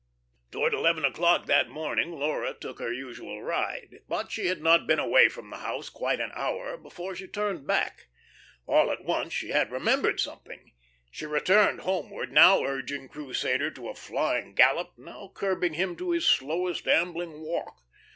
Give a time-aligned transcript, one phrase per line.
[0.51, 4.97] Towards eleven o'clock that morning Laura took her usual ride, but she had not been
[4.97, 8.07] away from the house quite an hour before she turned back.
[8.65, 10.73] All at once she had remembered something.
[11.11, 16.25] She returned homeward, now urging Crusader to a flying gallop, now curbing him to his
[16.25, 17.83] slowest ambling walk.